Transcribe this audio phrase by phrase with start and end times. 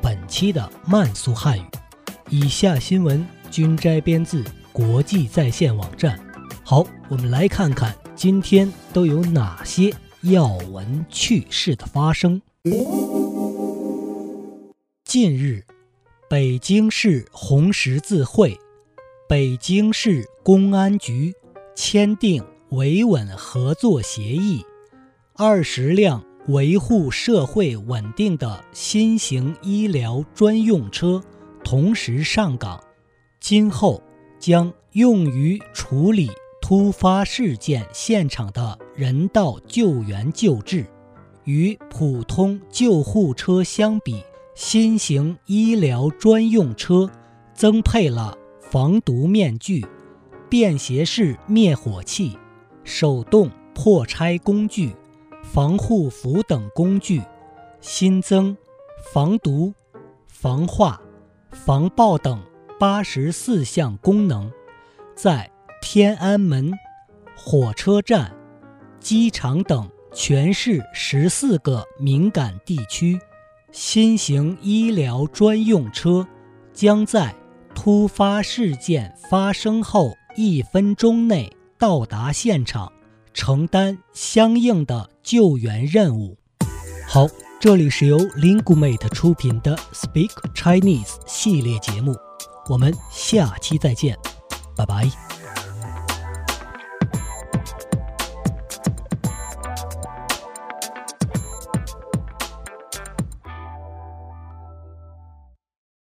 [0.31, 1.65] 期的慢速汉语。
[2.29, 4.41] 以下新闻均摘编自
[4.71, 6.17] 国际在线网站。
[6.63, 12.41] 好，我们来看看今天都有哪些要闻趣事的发生。
[15.03, 15.65] 近日，
[16.29, 18.57] 北京市红十字会、
[19.27, 21.33] 北京市公安局
[21.75, 24.65] 签订维稳合作协议。
[25.35, 31.23] 二十辆维护社会稳定的新型医疗专用车
[31.63, 32.77] 同时上岗，
[33.39, 34.03] 今后
[34.37, 36.29] 将用于处理
[36.61, 40.85] 突发事件现场的人道救援救治。
[41.45, 44.21] 与普通救护车相比，
[44.53, 47.09] 新型医疗专用车
[47.53, 49.85] 增配了防毒面具、
[50.49, 52.37] 便携式灭火器、
[52.83, 54.93] 手动破拆工具。
[55.53, 57.21] 防护服等工具，
[57.81, 58.55] 新增
[59.11, 59.73] 防毒、
[60.25, 61.01] 防化、
[61.51, 62.41] 防爆等
[62.79, 64.49] 八十四项功能，
[65.13, 65.51] 在
[65.81, 66.71] 天安门、
[67.35, 68.33] 火车站、
[69.01, 73.19] 机场等全市十四个敏感地区，
[73.73, 76.25] 新型医疗专用车
[76.71, 77.35] 将在
[77.75, 82.89] 突发事件发生后一分钟内到达现场。
[83.33, 86.37] 承担相应的救援任务。
[87.07, 87.27] 好，
[87.59, 92.15] 这里是由 Lingumate 出品的 Speak Chinese 系列节目，
[92.69, 94.17] 我们下期再见，
[94.75, 95.09] 拜拜。